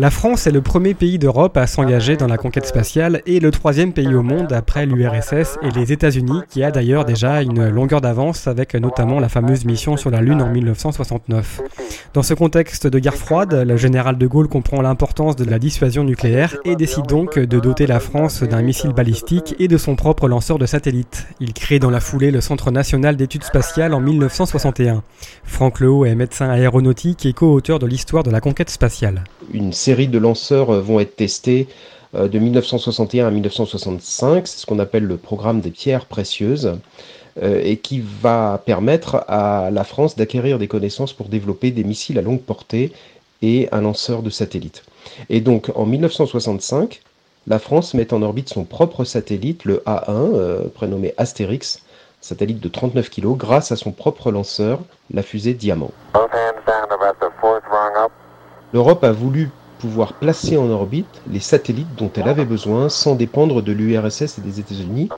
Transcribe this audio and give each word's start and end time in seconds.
La 0.00 0.08
France 0.08 0.46
est 0.46 0.50
le 0.50 0.62
premier 0.62 0.94
pays 0.94 1.18
d'Europe 1.18 1.58
à 1.58 1.66
s'engager 1.66 2.16
dans 2.16 2.26
la 2.26 2.38
conquête 2.38 2.64
spatiale 2.64 3.20
et 3.26 3.38
le 3.38 3.50
troisième 3.50 3.92
pays 3.92 4.14
au 4.14 4.22
monde 4.22 4.50
après 4.50 4.86
l'URSS 4.86 5.58
et 5.60 5.70
les 5.78 5.92
États-Unis, 5.92 6.40
qui 6.48 6.64
a 6.64 6.70
d'ailleurs 6.70 7.04
déjà 7.04 7.42
une 7.42 7.68
longueur 7.68 8.00
d'avance 8.00 8.46
avec 8.46 8.72
notamment 8.72 9.20
la 9.20 9.28
fameuse 9.28 9.66
mission 9.66 9.98
sur 9.98 10.08
la 10.08 10.22
Lune 10.22 10.40
en 10.40 10.48
1969. 10.48 11.60
Dans 12.14 12.22
ce 12.22 12.32
contexte 12.32 12.86
de 12.86 12.98
guerre 12.98 13.14
froide, 13.14 13.52
le 13.52 13.76
général 13.76 14.16
de 14.16 14.26
Gaulle 14.26 14.48
comprend 14.48 14.80
l'importance 14.80 15.36
de 15.36 15.44
la 15.44 15.58
dissuasion 15.58 16.02
nucléaire 16.02 16.56
et 16.64 16.76
décide 16.76 17.06
donc 17.06 17.38
de 17.38 17.60
doter 17.60 17.86
la 17.86 18.00
France 18.00 18.42
d'un 18.42 18.62
missile 18.62 18.94
balistique 18.94 19.54
et 19.58 19.68
de 19.68 19.76
son 19.76 19.96
propre 19.96 20.28
lanceur 20.28 20.58
de 20.58 20.64
satellites. 20.64 21.26
Il 21.40 21.52
crée 21.52 21.78
dans 21.78 21.90
la 21.90 22.00
foulée 22.00 22.30
le 22.30 22.40
Centre 22.40 22.70
national 22.70 23.16
d'études 23.16 23.44
spatiales 23.44 23.92
en 23.92 24.00
1961. 24.00 25.02
Franck 25.44 25.80
Lehaut 25.80 26.06
est 26.06 26.14
médecin 26.14 26.48
aéronautique 26.48 27.26
et 27.26 27.34
co-auteur 27.34 27.78
de 27.78 27.86
l'histoire 27.86 28.22
de 28.22 28.30
la 28.30 28.40
conquête 28.40 28.70
spatiale. 28.70 29.24
Série 29.90 30.06
de 30.06 30.18
lanceurs 30.18 30.70
euh, 30.70 30.80
vont 30.80 31.00
être 31.00 31.16
testés 31.16 31.66
euh, 32.14 32.28
de 32.28 32.38
1961 32.38 33.26
à 33.26 33.30
1965, 33.32 34.46
c'est 34.46 34.60
ce 34.60 34.64
qu'on 34.64 34.78
appelle 34.78 35.02
le 35.02 35.16
programme 35.16 35.60
des 35.60 35.72
pierres 35.72 36.06
précieuses, 36.06 36.78
euh, 37.42 37.60
et 37.64 37.76
qui 37.76 38.00
va 38.22 38.62
permettre 38.64 39.24
à 39.26 39.70
la 39.72 39.82
France 39.82 40.14
d'acquérir 40.14 40.60
des 40.60 40.68
connaissances 40.68 41.12
pour 41.12 41.28
développer 41.28 41.72
des 41.72 41.82
missiles 41.82 42.20
à 42.20 42.22
longue 42.22 42.40
portée 42.40 42.92
et 43.42 43.68
un 43.72 43.80
lanceur 43.80 44.22
de 44.22 44.30
satellites. 44.30 44.84
Et 45.28 45.40
donc 45.40 45.72
en 45.74 45.86
1965, 45.86 47.02
la 47.48 47.58
France 47.58 47.92
met 47.94 48.14
en 48.14 48.22
orbite 48.22 48.48
son 48.48 48.62
propre 48.62 49.02
satellite, 49.02 49.64
le 49.64 49.82
A1, 49.86 50.68
prénommé 50.68 51.14
Astérix, 51.16 51.82
satellite 52.20 52.60
de 52.60 52.68
39 52.68 53.10
kg, 53.10 53.36
grâce 53.36 53.72
à 53.72 53.76
son 53.76 53.90
propre 53.90 54.30
lanceur, 54.30 54.78
la 55.12 55.24
fusée 55.24 55.54
Diamant. 55.54 55.90
L'Europe 58.72 59.02
a 59.02 59.10
voulu 59.10 59.50
pouvoir 59.80 60.12
placer 60.12 60.58
en 60.58 60.68
orbite 60.68 61.22
les 61.32 61.40
satellites 61.40 61.94
dont 61.96 62.10
elle 62.14 62.28
avait 62.28 62.44
besoin 62.44 62.90
sans 62.90 63.14
dépendre 63.14 63.62
de 63.62 63.72
l'URSS 63.72 64.38
et 64.38 64.42
des 64.42 64.60
États-Unis, 64.60 65.08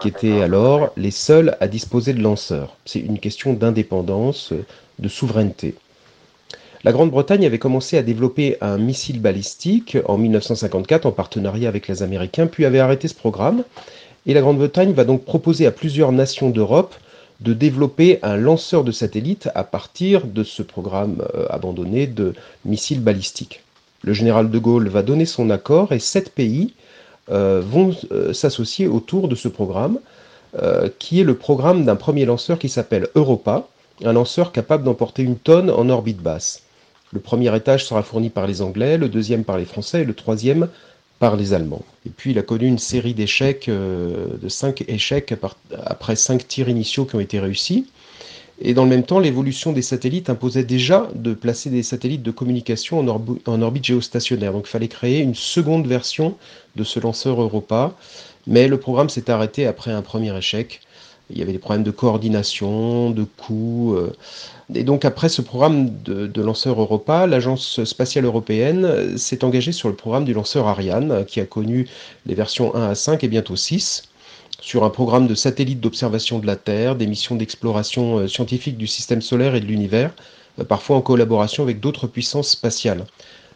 qui 0.00 0.08
étaient 0.08 0.42
alors 0.42 0.90
les 0.96 1.10
seuls 1.10 1.56
à 1.60 1.66
disposer 1.66 2.12
de 2.12 2.22
lanceurs. 2.22 2.76
C'est 2.84 3.00
une 3.00 3.18
question 3.18 3.54
d'indépendance, 3.54 4.52
de 4.98 5.08
souveraineté. 5.08 5.74
La 6.84 6.92
Grande-Bretagne 6.92 7.46
avait 7.46 7.58
commencé 7.58 7.96
à 7.96 8.02
développer 8.02 8.58
un 8.60 8.76
missile 8.76 9.20
balistique 9.20 9.96
en 10.06 10.18
1954 10.18 11.06
en 11.06 11.12
partenariat 11.12 11.68
avec 11.68 11.88
les 11.88 12.02
Américains, 12.02 12.48
puis 12.48 12.66
avait 12.66 12.80
arrêté 12.80 13.08
ce 13.08 13.14
programme. 13.14 13.64
Et 14.26 14.34
la 14.34 14.40
Grande-Bretagne 14.40 14.92
va 14.92 15.04
donc 15.04 15.24
proposer 15.24 15.64
à 15.66 15.70
plusieurs 15.70 16.12
nations 16.12 16.50
d'Europe 16.50 16.94
de 17.40 17.54
développer 17.54 18.18
un 18.22 18.36
lanceur 18.36 18.84
de 18.84 18.92
satellites 18.92 19.48
à 19.54 19.64
partir 19.64 20.26
de 20.26 20.44
ce 20.44 20.62
programme 20.62 21.24
euh, 21.34 21.46
abandonné 21.50 22.06
de 22.06 22.34
missiles 22.64 23.00
balistiques. 23.00 23.62
Le 24.02 24.12
général 24.12 24.50
de 24.50 24.58
Gaulle 24.58 24.88
va 24.88 25.02
donner 25.02 25.26
son 25.26 25.50
accord 25.50 25.92
et 25.92 25.98
sept 25.98 26.34
pays 26.34 26.74
euh, 27.30 27.62
vont 27.64 27.94
euh, 28.10 28.32
s'associer 28.32 28.86
autour 28.86 29.28
de 29.28 29.34
ce 29.34 29.48
programme, 29.48 29.98
qui 30.98 31.18
est 31.18 31.24
le 31.24 31.34
programme 31.34 31.86
d'un 31.86 31.96
premier 31.96 32.26
lanceur 32.26 32.58
qui 32.58 32.68
s'appelle 32.68 33.08
Europa, 33.14 33.66
un 34.04 34.12
lanceur 34.12 34.52
capable 34.52 34.84
d'emporter 34.84 35.22
une 35.22 35.38
tonne 35.38 35.70
en 35.70 35.88
orbite 35.88 36.20
basse. 36.20 36.62
Le 37.12 37.20
premier 37.20 37.54
étage 37.54 37.84
sera 37.84 38.02
fourni 38.02 38.30
par 38.30 38.46
les 38.46 38.62
Anglais, 38.62 38.96
le 38.96 39.08
deuxième 39.08 39.44
par 39.44 39.58
les 39.58 39.66
Français 39.66 40.02
et 40.02 40.04
le 40.04 40.14
troisième 40.14 40.68
par 41.18 41.36
les 41.36 41.52
Allemands. 41.52 41.84
Et 42.06 42.10
puis 42.10 42.30
il 42.32 42.38
a 42.38 42.42
connu 42.42 42.66
une 42.66 42.78
série 42.78 43.14
d'échecs, 43.14 43.68
euh, 43.68 44.26
de 44.40 44.48
cinq 44.48 44.82
échecs 44.88 45.34
après 45.86 46.16
cinq 46.16 46.48
tirs 46.48 46.68
initiaux 46.68 47.04
qui 47.04 47.14
ont 47.14 47.20
été 47.20 47.38
réussis. 47.38 47.86
Et 48.64 48.74
dans 48.74 48.84
le 48.84 48.90
même 48.90 49.02
temps, 49.02 49.18
l'évolution 49.18 49.72
des 49.72 49.82
satellites 49.82 50.30
imposait 50.30 50.62
déjà 50.62 51.08
de 51.16 51.34
placer 51.34 51.68
des 51.68 51.82
satellites 51.82 52.22
de 52.22 52.30
communication 52.30 53.00
en, 53.00 53.62
orbite 53.62 53.84
géostationnaire. 53.84 54.52
Donc 54.52 54.66
il 54.68 54.70
fallait 54.70 54.88
créer 54.88 55.18
une 55.18 55.34
seconde 55.34 55.88
version 55.88 56.36
de 56.76 56.84
ce 56.84 57.00
lanceur 57.00 57.42
Europa. 57.42 57.92
Mais 58.46 58.68
le 58.68 58.78
programme 58.78 59.08
s'est 59.08 59.30
arrêté 59.30 59.66
après 59.66 59.90
un 59.90 60.02
premier 60.02 60.36
échec. 60.36 60.80
Il 61.30 61.38
y 61.38 61.42
avait 61.42 61.52
des 61.52 61.58
problèmes 61.58 61.82
de 61.82 61.90
coordination, 61.90 63.10
de 63.10 63.24
coûts. 63.24 63.94
Euh. 63.96 64.12
Et 64.74 64.84
donc 64.84 65.04
après 65.04 65.28
ce 65.28 65.42
programme 65.42 65.90
de, 66.04 66.40
lanceur 66.40 66.80
Europa, 66.80 67.26
l'Agence 67.26 67.82
spatiale 67.82 68.26
européenne 68.26 69.18
s'est 69.18 69.42
engagée 69.42 69.72
sur 69.72 69.88
le 69.88 69.96
programme 69.96 70.24
du 70.24 70.34
lanceur 70.34 70.68
Ariane, 70.68 71.24
qui 71.26 71.40
a 71.40 71.46
connu 71.46 71.88
les 72.26 72.34
versions 72.34 72.76
1 72.76 72.90
à 72.90 72.94
5 72.94 73.24
et 73.24 73.28
bientôt 73.28 73.56
6, 73.56 74.11
sur 74.62 74.84
un 74.84 74.90
programme 74.90 75.26
de 75.26 75.34
satellites 75.34 75.80
d'observation 75.80 76.38
de 76.38 76.46
la 76.46 76.54
Terre, 76.54 76.94
des 76.94 77.08
missions 77.08 77.34
d'exploration 77.34 78.18
euh, 78.18 78.28
scientifique 78.28 78.78
du 78.78 78.86
système 78.86 79.20
solaire 79.20 79.56
et 79.56 79.60
de 79.60 79.66
l'univers, 79.66 80.12
euh, 80.60 80.64
parfois 80.64 80.96
en 80.96 81.00
collaboration 81.00 81.64
avec 81.64 81.80
d'autres 81.80 82.06
puissances 82.06 82.50
spatiales. 82.50 83.04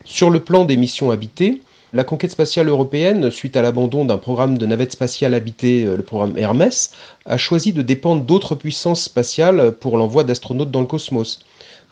Sur 0.04 0.30
le 0.30 0.40
plan 0.40 0.64
des 0.64 0.76
missions 0.76 1.12
habitées, 1.12 1.62
la 1.92 2.02
conquête 2.02 2.32
spatiale 2.32 2.68
européenne, 2.68 3.30
suite 3.30 3.56
à 3.56 3.62
l'abandon 3.62 4.04
d'un 4.04 4.18
programme 4.18 4.58
de 4.58 4.66
navette 4.66 4.90
spatiale 4.90 5.34
habitée, 5.34 5.84
euh, 5.84 5.96
le 5.96 6.02
programme 6.02 6.36
Hermès, 6.36 6.90
a 7.24 7.36
choisi 7.36 7.72
de 7.72 7.82
dépendre 7.82 8.24
d'autres 8.24 8.56
puissances 8.56 9.04
spatiales 9.04 9.70
pour 9.78 9.98
l'envoi 9.98 10.24
d'astronautes 10.24 10.72
dans 10.72 10.80
le 10.80 10.88
cosmos. 10.88 11.38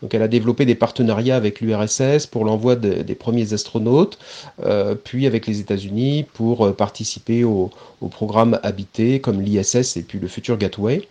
Donc 0.05 0.13
elle 0.13 0.21
a 0.21 0.29
développé 0.29 0.67
des 0.67 0.75
partenariats 0.75 1.35
avec 1.35 1.63
l'URSS 1.63 2.27
pour 2.27 2.45
l'envoi 2.45 2.77
des 2.77 3.15
premiers 3.15 3.55
astronautes, 3.55 4.19
euh, 4.63 4.95
puis 4.95 5.27
avec 5.27 5.47
les 5.47 5.61
États-Unis 5.61 6.27
pour 6.35 6.67
euh, 6.67 6.73
participer 6.73 7.43
au, 7.43 7.71
au 8.03 8.09
programme 8.09 8.61
habité 8.63 9.19
comme 9.21 9.41
l'ISS 9.41 9.97
et 9.97 10.03
puis 10.03 10.19
le 10.19 10.29
futur 10.29 10.59
Gateway. 10.59 11.09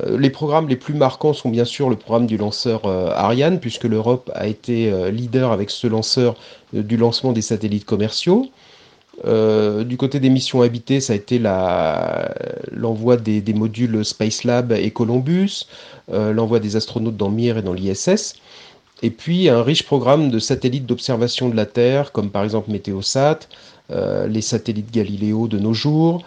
Euh, 0.00 0.18
les 0.18 0.28
programmes 0.28 0.68
les 0.68 0.76
plus 0.76 0.92
marquants 0.92 1.32
sont 1.32 1.48
bien 1.48 1.64
sûr 1.64 1.88
le 1.88 1.96
programme 1.96 2.26
du 2.26 2.36
lanceur 2.36 2.84
Ariane, 2.84 3.60
puisque 3.60 3.84
l'Europe 3.84 4.30
a 4.34 4.46
été 4.46 4.92
leader 5.10 5.50
avec 5.50 5.70
ce 5.70 5.86
lanceur 5.86 6.36
du 6.74 6.98
lancement 6.98 7.32
des 7.32 7.40
satellites 7.40 7.86
commerciaux. 7.86 8.50
Du 9.24 9.96
côté 9.96 10.20
des 10.20 10.28
missions 10.28 10.62
habitées, 10.62 11.00
ça 11.00 11.12
a 11.12 11.16
été 11.16 11.38
l'envoi 12.72 13.16
des, 13.16 13.54
modules 13.54 14.04
Space 14.04 14.44
Lab 14.44 14.72
et 14.72 14.90
Columbus, 14.90 15.66
l'envoi 16.12 16.60
des 16.60 16.76
astronautes 16.76 17.16
dans 17.16 17.30
Mir 17.30 17.58
et 17.58 17.62
dans 17.62 17.72
l'ISS, 17.72 18.34
et 19.02 19.10
puis 19.10 19.48
un 19.48 19.62
riche 19.62 19.84
programme 19.84 20.30
de 20.30 20.38
satellites 20.38 20.86
d'observation 20.86 21.48
de 21.48 21.56
la 21.56 21.66
Terre, 21.66 22.12
comme 22.12 22.30
par 22.30 22.44
exemple 22.44 22.70
Météosat, 22.70 23.40
les 23.90 24.42
satellites 24.42 24.92
Galileo 24.92 25.48
de 25.48 25.58
nos 25.58 25.72
jours, 25.72 26.22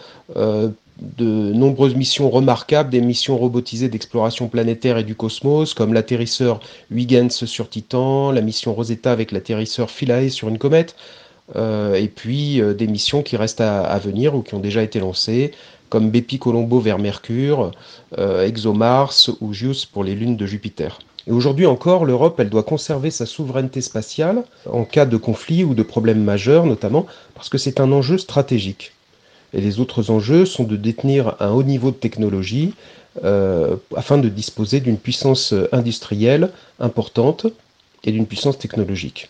de 1.01 1.53
nombreuses 1.53 1.95
missions 1.95 2.29
remarquables, 2.29 2.89
des 2.89 3.01
missions 3.01 3.37
robotisées 3.37 3.89
d'exploration 3.89 4.47
planétaire 4.47 4.97
et 4.97 5.03
du 5.03 5.15
cosmos, 5.15 5.73
comme 5.73 5.93
l'atterrisseur 5.93 6.59
Huygens 6.91 7.45
sur 7.45 7.69
Titan, 7.69 8.31
la 8.31 8.41
mission 8.41 8.73
Rosetta 8.73 9.11
avec 9.11 9.31
l'atterrisseur 9.31 9.89
Philae 9.89 10.29
sur 10.29 10.49
une 10.49 10.57
comète, 10.57 10.95
euh, 10.95 11.28
et 11.55 12.07
puis 12.07 12.61
euh, 12.61 12.73
des 12.73 12.87
missions 12.87 13.23
qui 13.23 13.37
restent 13.37 13.61
à, 13.61 13.97
venir 13.99 14.35
ou 14.35 14.41
qui 14.41 14.55
ont 14.55 14.59
déjà 14.59 14.83
été 14.83 14.99
lancées, 14.99 15.51
comme 15.89 16.11
Bepi 16.11 16.37
Colombo 16.37 16.79
vers 16.79 16.99
Mercure, 16.99 17.71
euh, 18.17 18.45
ExoMars 18.45 19.29
ou 19.41 19.53
JUICE 19.53 19.85
pour 19.85 20.03
les 20.03 20.15
lunes 20.15 20.37
de 20.37 20.45
Jupiter. 20.45 20.99
Et 21.27 21.31
aujourd'hui 21.31 21.65
encore, 21.65 22.05
l'Europe, 22.05 22.39
elle 22.39 22.49
doit 22.49 22.63
conserver 22.63 23.11
sa 23.11 23.25
souveraineté 23.25 23.81
spatiale 23.81 24.43
en 24.71 24.83
cas 24.83 25.05
de 25.05 25.17
conflit 25.17 25.63
ou 25.63 25.73
de 25.73 25.83
problèmes 25.83 26.23
majeurs, 26.23 26.65
notamment 26.65 27.05
parce 27.35 27.49
que 27.49 27.57
c'est 27.57 27.79
un 27.79 27.91
enjeu 27.91 28.17
stratégique. 28.17 28.93
Et 29.53 29.61
les 29.61 29.79
autres 29.79 30.11
enjeux 30.11 30.45
sont 30.45 30.63
de 30.63 30.75
détenir 30.75 31.35
un 31.39 31.49
haut 31.49 31.63
niveau 31.63 31.89
de 31.89 31.95
technologie 31.95 32.73
euh, 33.23 33.75
afin 33.95 34.19
de 34.19 34.29
disposer 34.29 34.79
d'une 34.79 34.97
puissance 34.97 35.53
industrielle 35.71 36.51
importante 36.79 37.47
et 38.03 38.11
d'une 38.11 38.27
puissance 38.27 38.59
technologique. 38.59 39.29